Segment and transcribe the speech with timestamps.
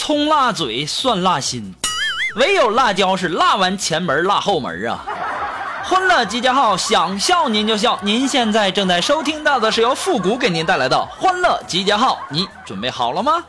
[0.00, 1.74] 葱辣嘴，蒜辣心，
[2.36, 5.04] 唯有辣椒是辣完前门，辣后门啊！
[5.84, 7.98] 欢乐集结号，想笑您就笑。
[8.02, 13.44] 您现在正在收听到的是由复古给您带来的欢乐集结号，你准备好了吗？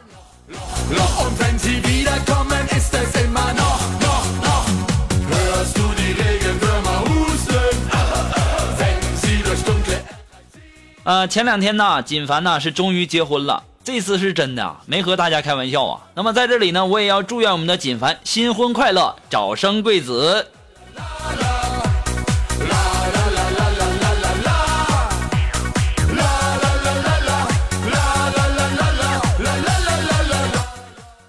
[11.06, 13.64] 呃，前两天呢，锦凡呢是终于结婚了。
[13.84, 16.02] 这次是真的啊，没和大家开玩笑啊。
[16.14, 20.48] 那么在这里呢，我也要祝愿我们的锦凡新婚快乐，早生贵子。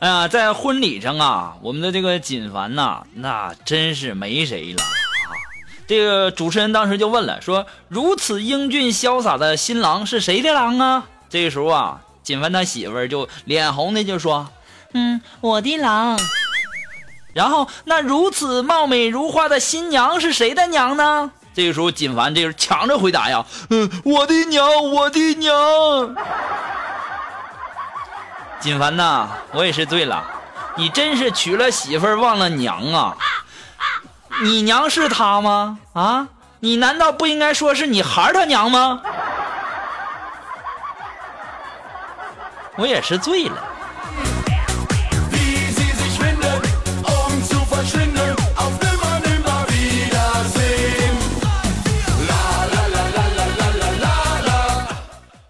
[0.00, 4.92] 哎呀，在婚礼上啊，我们的这个锦凡呐，那真是没谁了啊。
[5.86, 11.04] 这个主持人当时就问了，说如此英俊潇洒的新郎是谁的郎啊？
[11.30, 12.02] 这个时候啊。
[12.22, 14.48] 锦凡他媳妇儿就脸红的就说
[14.94, 16.18] ：“嗯，我的郎。”
[17.34, 21.30] 然后那如此貌美如花的新娘是谁的娘呢？
[21.54, 26.14] 这个时候锦凡这是抢着回答呀：“嗯，我的娘，我的娘。”
[28.60, 30.24] 锦凡呐，我也是醉了，
[30.76, 33.16] 你真是娶了媳妇儿忘了娘啊！
[34.42, 35.78] 你娘是他吗？
[35.94, 36.28] 啊，
[36.60, 39.02] 你难道不应该说是你孩儿他娘吗？
[42.76, 43.62] 我也是醉了。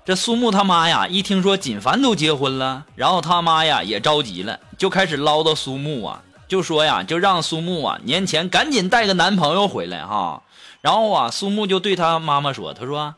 [0.04, 10.42] 这苏木他妈呀，一听说锦凡都结婚了，然后他妈呀也着急了，就开始唠叨苏木啊，就说呀，就让苏木啊年前赶紧带个男朋友回来哈。
[10.80, 13.14] 然后啊，苏木就对他妈妈说：“他说。”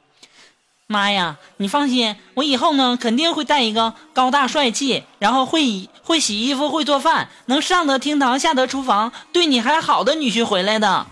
[0.86, 11.06] 妈呀，你放心，我以后呢肯定会带一个高大帅气，然后会会洗衣服、会做饭，能上得厅堂、下得厨房，对你还好的女婿回来的。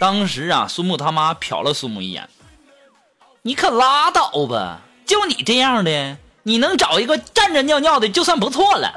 [0.00, 2.30] 当时啊，苏木他妈瞟了苏木一眼，
[3.42, 8.94] 你可拉倒吧，就你这样的，你能找一个站着尿尿的就算不错了。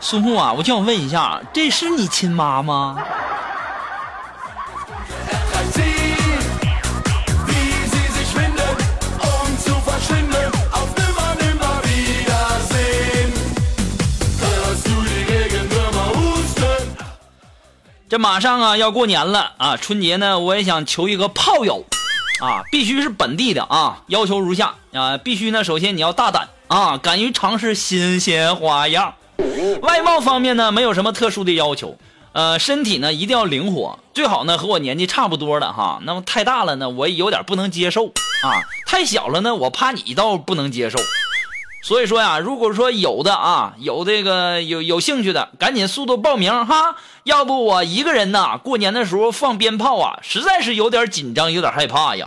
[0.00, 2.96] 苏木啊，我就想问一下，这是你亲妈吗？
[18.14, 21.84] 这马上啊要过年了啊，春节呢我也想求一个炮友，
[22.40, 29.14] 啊，必须是本地的啊，要求如下啊，必须呢首先你要大胆啊，敢于尝试新鲜花样，
[29.82, 31.98] 外貌方面呢没有什么特殊的要求，
[32.30, 38.06] 呃，身体呢一定要灵活，最好呢和我年纪差不多的哈，那么太大了呢我有点不能接受
[38.44, 41.00] 啊，太小了呢我怕你倒不能接受。
[41.84, 52.26] 所以说呀，如果说有的啊，有这个有有兴趣的，赶紧速度报名哈，要不我一个人呐，过年的时候放鞭炮啊，实在是有点紧张，有点害怕呀。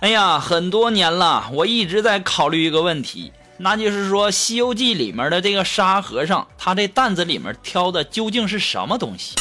[0.00, 3.30] 哎呀，很多年了，我一直在考虑一个问题。
[3.62, 9.34] 那就是说，《西游记》里面的这个沙和尚，他这担子里面挑的究竟是什么东西？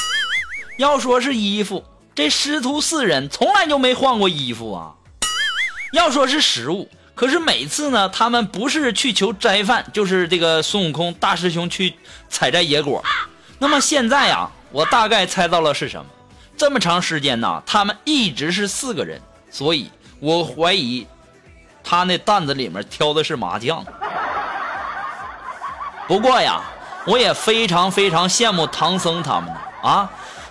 [0.77, 4.93] 要说是衣服，这师徒四人从来就没换过衣服啊。
[5.93, 11.95] 要说是食物，可是每次呢，他们不是去求斋饭，就是这个孙悟空大师兄去
[12.27, 13.01] 采摘野果。
[13.57, 16.05] 那么现在啊，我大概猜到了是什么。
[16.57, 19.89] 这么长时间呢，他们一直是四个人，所以
[20.19, 21.07] 我怀疑
[21.81, 23.85] 他那担子里面挑的是麻将。
[26.09, 26.63] 不过呀，
[27.05, 30.09] 我也非常非常羡慕唐僧他们呢啊，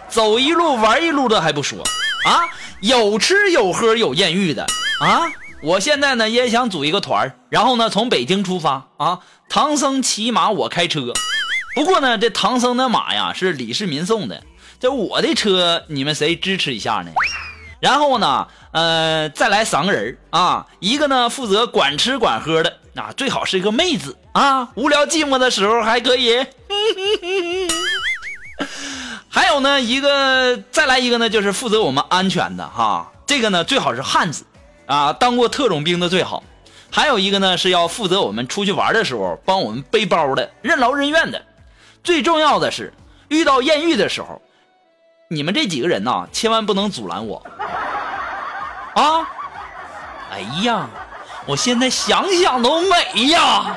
[0.09, 1.83] 走一路玩一路的还不说
[2.25, 2.47] 啊，
[2.81, 4.63] 有吃有喝有艳遇的
[5.01, 5.27] 啊！
[5.61, 9.19] 我现在呢也想组一个团然后呢从北京出发啊，
[9.49, 11.13] 唐僧骑马我开车。
[11.75, 14.45] 不过呢这唐僧的马呀是李世民送的，
[14.79, 17.11] 这我的车你们谁支持一下呢？
[17.81, 26.37] 然后呢，呃，再来三个人啊，一个呢负责管吃管喝的，啊，最好是一个妹子啊，无聊寂寞的时候还可以。
[29.29, 34.45] 还有呢，一个再来一个呢，就是负责我们安全的哈，这个呢最好是汉子
[34.87, 36.43] 啊，当过特种兵的最好。
[36.91, 41.41] 还有一个呢是要负责我们出去玩的时候帮我们背包的，任劳任怨的。
[42.03, 42.93] 最重要的是，
[43.29, 44.43] 遇到艳遇的时候，
[45.29, 47.47] 你们这几个人呐，千万不能阻拦我。
[48.95, 49.29] 啊！
[50.31, 50.89] 哎呀，
[51.49, 53.75] 我现在想想都美呀！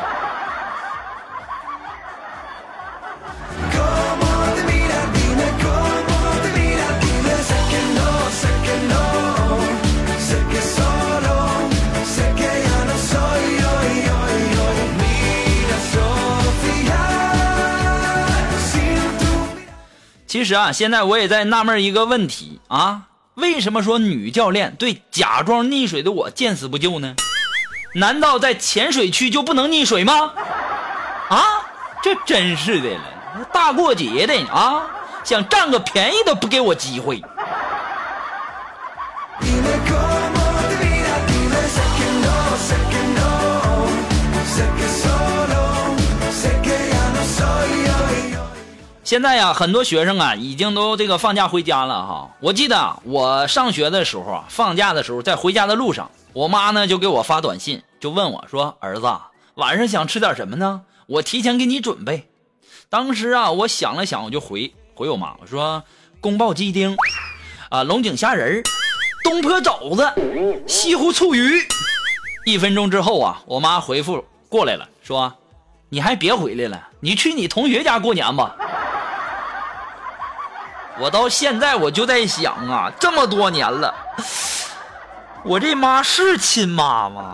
[20.27, 23.03] 其实啊，现在我也在纳闷一个问题啊。
[23.35, 27.15] 为什么说女教练对假装溺水的我见死不救呢？
[27.93, 30.31] 难道在浅水区就不能溺水吗？
[31.29, 31.43] 啊，
[32.01, 33.01] 这真是的了，
[33.51, 34.83] 大过节的啊，
[35.23, 37.21] 想占个便宜都不给我机会。
[49.11, 52.33] 现在呀，很多学生啊，已经都这个放假回家了哈。
[52.39, 59.11] 我记得我上学的时候啊，放假的时候在回家的路上，我妈呢就给我发短信，就问我说：“儿子，
[59.55, 60.83] 晚上想吃点什么呢？
[61.07, 62.29] 我提前给你准备。”
[62.87, 65.83] 当时啊，我想了想，我就回回我妈，我说
[66.21, 66.95] ：“宫爆鸡丁，
[67.69, 68.63] 啊，龙井虾仁
[69.25, 70.09] 东坡肘子，
[70.65, 71.61] 西湖醋鱼。”
[72.47, 75.33] 一分钟之后啊，我妈回复过来了，说
[75.91, 78.55] ：“你还别回来了，你去你同学家过年吧。”
[80.99, 83.93] 我到现在我就在想啊，这么多年了，
[85.43, 87.33] 我这妈是亲妈吗？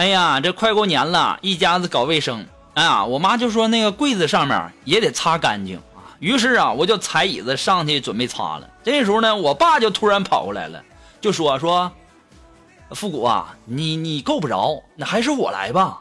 [0.00, 2.46] 哎呀，这快过年了，一家子搞卫生。
[2.72, 6.16] 哎呀，我妈就说那个柜子上面也得擦干净啊。
[6.20, 8.66] 于是啊，我就踩椅子上去准备擦了。
[8.82, 10.82] 这时候呢，我爸就突然跑过来了，
[11.20, 11.92] 就说说，
[12.92, 16.00] 复古啊，你你够不着，那还是我来吧。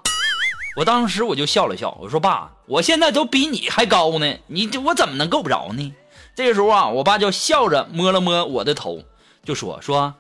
[0.78, 5.94] 我当时我就笑了笑，我说爸，我现在都比你还高呢，你这我怎么能够不着呢？
[6.34, 9.02] 这时候啊，我爸就笑着摸了摸我的头，
[9.44, 10.13] 就说说。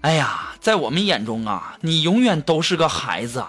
[0.00, 3.44] 哎呀，在我们眼中啊，你永远都是个孩子。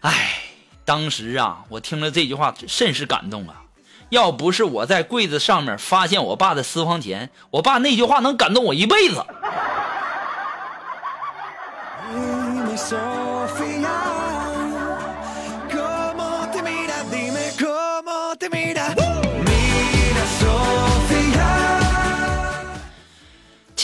[0.00, 0.42] 哎，
[0.84, 3.62] 当时啊，我听了这句话甚是感动啊。
[4.10, 9.24] 要不是我在柜子上面发现我爸的私房钱，我爸那句话能感动我一辈子。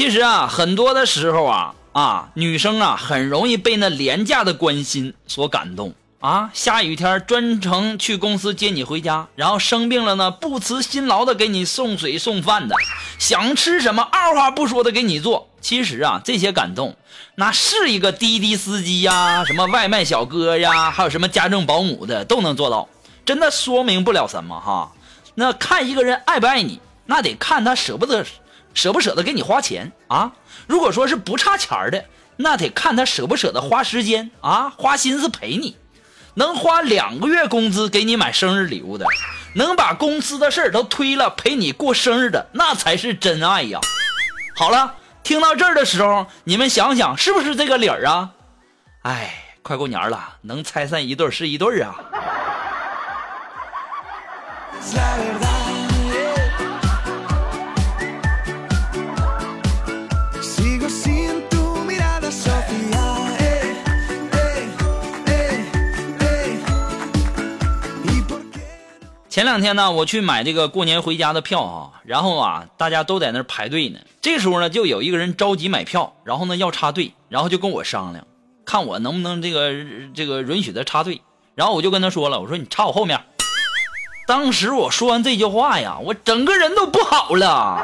[0.01, 6.49] 其实啊，很多的时候啊啊，女生啊很容易被那廉价的关心所感动啊。
[6.55, 12.75] 下雨天专程去公司接你回家，然后生病了呢不辞辛劳的给你送水送饭的，
[13.19, 15.51] 想吃什么二话不说的给你做。
[15.61, 16.97] 其实啊，这些感动，
[17.35, 22.89] 那是一个滴滴司机呀，什么外卖小哥呀，还有什么家政保姆的都能做到，
[23.27, 24.93] 真的说明不了什么哈。
[25.35, 28.25] 那看一个人爱不爱你，那得看他舍不得。
[28.75, 30.33] 舍不舍得给你花钱啊？
[30.67, 32.05] 如果说是不差钱的，
[32.37, 35.77] 那得看他舍不舍得花时间啊，花心思陪你。
[36.35, 39.05] 能花两个月工资给你买生日礼物的，
[39.57, 43.81] 能把公司的事儿都推了陪你过生日的，那才是真爱呀。
[44.55, 48.31] 好了，听到这儿的时候，你们想想是不是这个理儿啊？
[49.03, 51.97] 哎，快过年了，能拆散一对是一对啊。
[69.41, 73.99] 前两天呢，我去买这个过年回家的票啊，然后啊，大家都在那排队呢。
[74.21, 78.27] 这时候呢，就有一个人着急买票，然后呢要插队，然后就跟我商量，
[78.67, 79.73] 看我能不能这个
[80.15, 81.23] 这个允许他插队。
[81.55, 83.19] 然后我就跟他说了，我说你插我后面。
[84.27, 87.83] 当时我说完这句话呀，我整个人都不好了。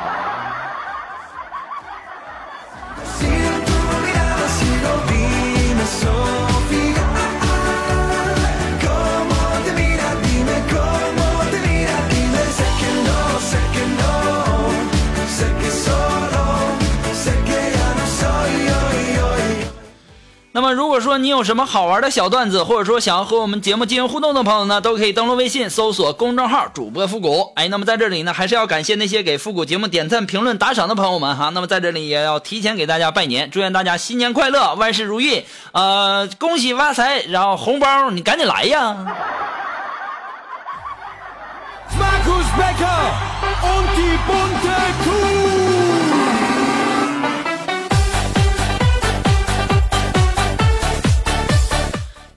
[21.19, 27.53] 你有什么好玩的小段子，或者说想要和我们节目进行互动的朋友呢，都可以登录微信搜索公众号主播复古。
[27.55, 31.51] 哎，那么在这里呢，还是要感谢那些给复古节目点赞、评论、打赏的朋友们哈。
[31.55, 38.97] 那么在这里也要提前给大家拜年，祝愿大家新年快乐，万事如意，呃，恭喜发财，然后红包你赶紧来呀！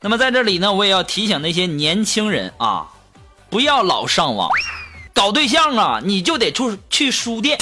[0.09, 2.87] 那么在这里呢，我也要提醒那些年轻人啊，
[3.47, 4.49] 不要老上网，
[5.13, 7.59] 搞对象啊，你就得出去书店。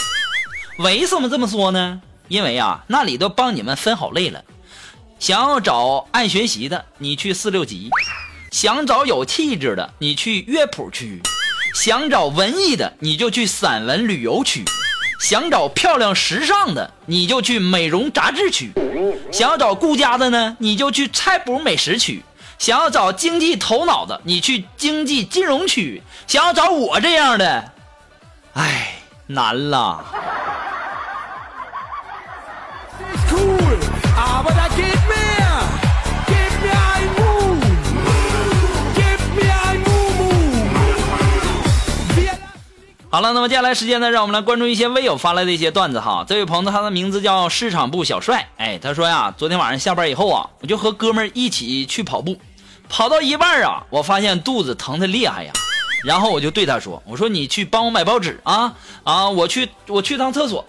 [0.79, 2.01] 为什么这么说呢？
[2.29, 4.41] 因为啊，那里都帮你们分好类了。
[5.19, 7.89] 想要找爱学习的，你去四六级；
[8.53, 11.19] 想找有气质的，你去乐谱区；
[11.75, 14.63] 想找文艺的，你就去散文旅游区；
[15.19, 18.67] 想找漂亮时尚的，你就去美容杂志区；
[19.33, 22.21] 想要找顾家的呢，你就去菜谱美食区；
[22.57, 27.71] 想要找经济头脑的，你去经济金融区；想要找我这样的，
[28.53, 28.95] 哎，
[29.27, 30.03] 难了。
[43.09, 46.25] 好了，那么接下来时间呢，让我们来关注一些微友发来的一些段子哈。
[46.27, 52.37] 这位朋友他的名字叫市场部小帅，哎，他说呀，昨天晚上下班以后啊，我就和哥们一起去跑步，
[52.89, 55.53] 跑到一半啊，我发现肚子疼的厉害呀，
[56.03, 60.65] 然后我就对他说，我说你去帮我买报纸啊啊，我去我去趟厕所，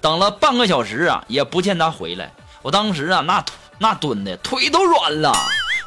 [0.00, 2.32] 等了半个小时啊，也不见他回来，
[2.62, 3.44] 我当时啊那
[3.78, 5.34] 那蹲的腿都软了，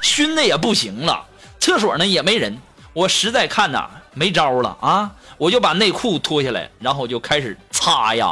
[0.01, 1.25] 熏的也不行了，
[1.59, 2.57] 厕所呢也没人，
[2.93, 8.29] 我实在看呐没招了啊，我就把内裤脱下来，然后就开始擦呀，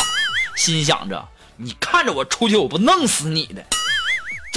[0.58, 3.63] 心想着你看着我出去，我不弄死你的。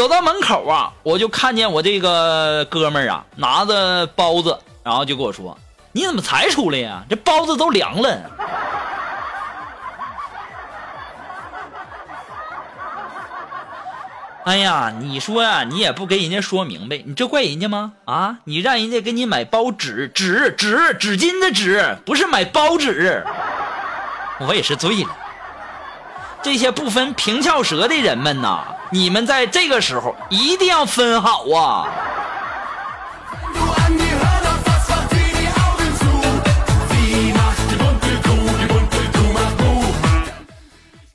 [0.01, 5.59] 走到门口啊，我就看见我这个哥们儿啊拿着包子，然后就跟我说
[5.93, 7.05] ：“你怎么才出来呀？
[7.11, 8.19] 这包子都凉了。”
[14.47, 17.93] 哎呀，你说呀、你也不给人家说明白，你这怪人家吗？
[18.07, 23.23] 啊，你让人家给你买包纸纸纸纸巾的纸，不是买包纸。
[24.49, 25.11] 我也是醉了。
[26.43, 31.87] 这些不分平翘舌的人们呐你们在这个时候一定要分好啊。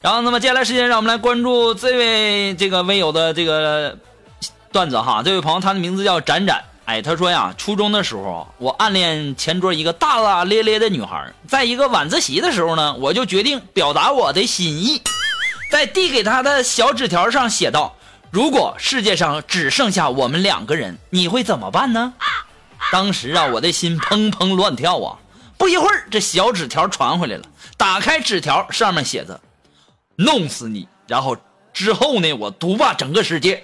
[0.01, 3.97] 然后那么接下来时间让我们来关注这位这个微友的这个
[4.71, 6.63] 段子哈这位朋友他的名字叫展展。
[6.85, 15.01] 哎，他说呀，初中的时候，我暗恋前桌一个大大咧咧的女孩，在一个晚自习的时候呢，我就决定表达我的心意，
[15.71, 17.95] 在递给她的小纸条上写道
[18.29, 22.13] ：“如果世界上只剩下我们两个人，你会怎么办呢？”
[22.91, 25.17] 当时啊，我的心砰砰乱跳啊！
[25.57, 27.43] 不一会儿，这小纸条传回来了，
[27.77, 29.41] 打开纸条，上面写着。
[30.17, 30.87] 弄死你！
[31.07, 31.35] 然后
[31.73, 33.63] 之后呢，我独霸整个世界。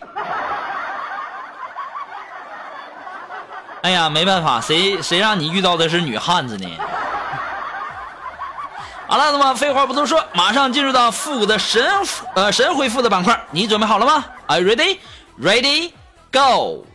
[3.81, 6.69] 哎呀，没办法，谁谁让你遇到的是女汉子呢？
[9.07, 11.85] 好了，那么废话不多说，马上进入到复古的神
[12.35, 14.99] 呃神回复的板块，你准备好了吗？Are you ready?
[15.41, 15.91] Ready?
[16.31, 16.85] Go!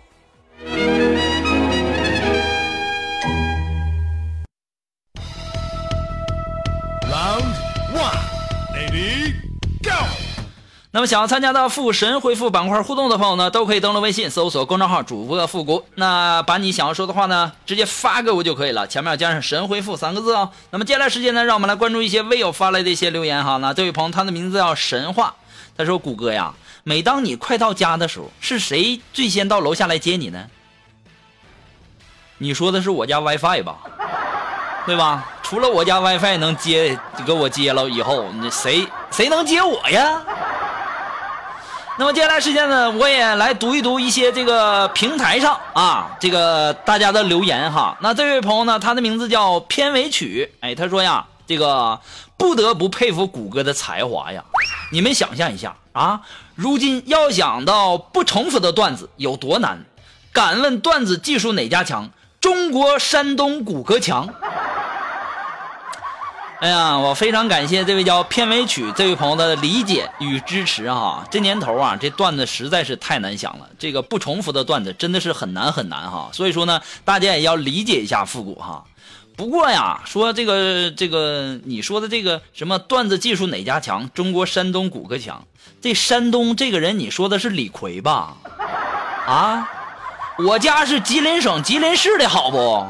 [10.97, 20.49] 那么想要参加到复神回复板块互动的朋友呢，都可以登录微信搜索公众号主播复古，那把你想要说的话呢，直接发给我就可以了，前面要加上神回复三个字哦。
[20.71, 23.59] 那么接下来时间呢，让我们来关注一些微友发来的一些留言哈。
[23.59, 25.35] 那这位朋友他的名字叫神话，
[25.77, 30.47] 他说：“谷歌呀，每当你快到家的时候，是谁最先到楼下来接你呢？”
[32.41, 33.77] 你说的是我家 WiFi 吧？
[34.87, 35.29] 对吧？
[35.43, 40.23] 除了我家 WiFi 能接给我接了以后，你谁谁能接我呀？
[41.99, 47.97] 那么接下来时间呢，我也来读一读一些这个平台上啊，这个大家的留言哈。
[48.03, 51.99] 那这位朋友呢，他的名字叫片尾曲，哎，他说呀，这个
[52.37, 54.45] 不得不佩服谷歌的才华呀。
[54.93, 56.21] 你们想象一下啊，
[56.55, 59.79] 如今要想到不重复的段子有多难？
[60.35, 62.11] 敢问段子技术哪家强？
[62.43, 64.29] 中国山东谷歌强。
[66.59, 71.23] 哎呀，我非常感谢这位叫片尾曲这位朋友的理解与支持哈。
[71.31, 76.31] 这年头啊，这段子实在是太难想了，这个不重复的段子真的是很难很难哈。
[76.33, 78.85] 所以说呢，大家也要理解一下复古哈。
[79.37, 84.09] 不过呀，说这个这个你说的这个什么段子技术哪家强？
[84.15, 85.45] 中国山东谷歌强。
[85.83, 88.35] 这山东这个人，你说的是李逵吧？
[89.27, 89.69] 啊，
[90.39, 92.87] 我家是吉林省吉林市的好不？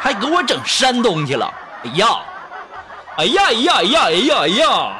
[0.00, 1.52] 还给我整山东去了。
[1.84, 2.18] 哎呀，
[3.16, 4.92] 哎呀，哎呀，哎呀，哎呀，哎呀！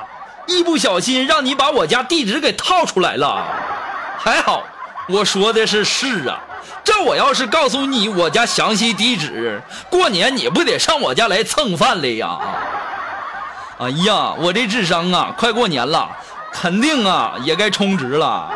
[0.47, 3.44] 一不小心让你把我家地址给套出来了。
[4.18, 4.62] 还好，
[5.09, 6.38] 我说的是是啊。
[6.85, 12.38] 这我要是告诉你我家详细地址，过年你不得上我家来蹭饭来呀？
[13.78, 16.09] 哎呀，我这智商啊，快过年了，
[16.52, 18.49] 肯定啊也该充值了。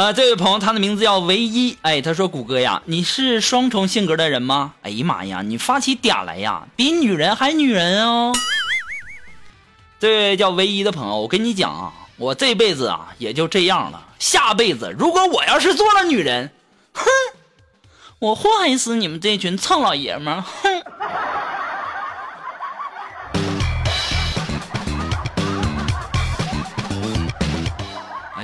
[0.00, 1.76] 呃，这位朋友，他的名字叫唯一。
[1.82, 8.32] 哎，他说：“谷歌呀，你是双重性格的人吗？”哎呀妈呀，你发起嗲来呀，比女人还女人哦。
[9.98, 14.02] 这位叫唯一的朋友，我跟你讲啊，我这辈子啊也就这样了。
[14.18, 16.50] 下辈子如果我要是做了女人，
[16.94, 17.04] 哼，
[18.20, 20.42] 我祸害死你们这群臭老爷们！
[20.42, 20.82] 哼。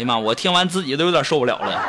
[0.06, 0.16] 妈！
[0.16, 1.82] 我听完自己都有点受不了了。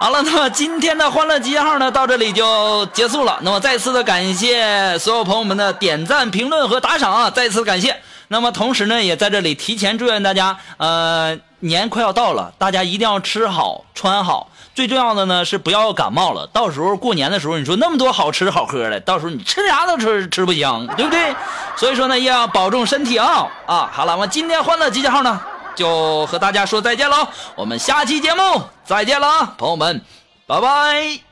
[0.00, 3.38] 好了，那么今天的欢乐集结号呢，到这里就结束了。
[3.42, 7.30] 那么再次的感谢所有朋友们的点赞、评论和打赏啊！
[7.30, 7.96] 再次感谢。
[8.28, 14.50] 那么同时呢，也在这里提前祝愿大家，呃，年快要到了，大家一定要吃好、穿好。
[14.74, 16.46] 最重要的呢是不要感冒了。
[16.52, 21.34] 到时候过年的时候，你说那么多好吃好喝的，到时候你吃啥都吃吃不香，对不对？
[21.74, 23.48] 所以说呢，要保重身体啊！
[23.66, 25.40] 啊，好了，我今天欢乐集结号呢。
[25.78, 30.02] 就和大家说再见喽，我们下期节目再见了，朋友们，
[30.46, 31.27] 拜拜。